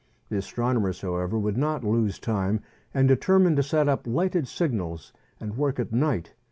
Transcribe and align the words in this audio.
The 0.29 0.37
astronomers, 0.37 1.01
however, 1.01 1.37
would 1.37 1.57
not 1.57 1.83
lose 1.83 2.17
time, 2.17 2.61
and 2.91 3.07
determined 3.07 3.57
to 3.57 3.61
set 3.61 3.87
up 3.87 4.07
lighted 4.07 4.47
signals 4.47 5.13
and 5.39 5.55
work 5.55 5.79
at 5.79 5.93
night. 5.93 6.33